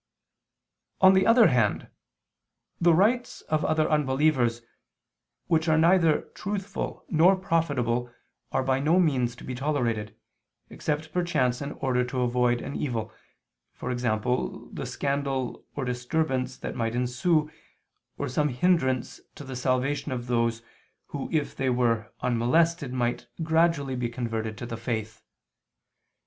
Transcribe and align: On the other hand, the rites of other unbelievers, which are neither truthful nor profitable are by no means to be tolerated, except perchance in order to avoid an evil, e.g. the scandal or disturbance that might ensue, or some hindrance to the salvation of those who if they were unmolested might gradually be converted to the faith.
On 1.01 1.13
the 1.13 1.27
other 1.27 1.49
hand, 1.49 1.87
the 2.79 2.91
rites 2.91 3.41
of 3.41 3.63
other 3.63 3.87
unbelievers, 3.87 4.63
which 5.45 5.69
are 5.69 5.77
neither 5.77 6.21
truthful 6.33 7.05
nor 7.07 7.35
profitable 7.35 8.09
are 8.51 8.63
by 8.63 8.79
no 8.79 8.99
means 8.99 9.35
to 9.35 9.43
be 9.43 9.53
tolerated, 9.53 10.15
except 10.71 11.13
perchance 11.13 11.61
in 11.61 11.73
order 11.73 12.03
to 12.03 12.21
avoid 12.21 12.61
an 12.63 12.75
evil, 12.75 13.13
e.g. 13.75 14.07
the 14.73 14.87
scandal 14.87 15.65
or 15.75 15.85
disturbance 15.85 16.57
that 16.57 16.73
might 16.75 16.95
ensue, 16.95 17.51
or 18.17 18.27
some 18.27 18.49
hindrance 18.49 19.21
to 19.35 19.43
the 19.43 19.55
salvation 19.55 20.11
of 20.11 20.25
those 20.25 20.63
who 21.09 21.29
if 21.31 21.55
they 21.55 21.69
were 21.69 22.11
unmolested 22.21 22.91
might 22.91 23.27
gradually 23.43 23.95
be 23.95 24.09
converted 24.09 24.57
to 24.57 24.65
the 24.65 24.77
faith. 24.77 25.21